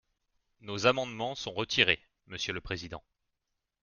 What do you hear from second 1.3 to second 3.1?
sont retirés, monsieur le président.